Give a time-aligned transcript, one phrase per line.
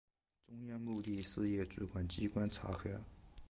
[0.47, 2.89] 中央目的事业主管机关查核